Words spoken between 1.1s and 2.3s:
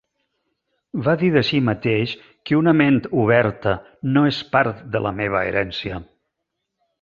dir de si mateix,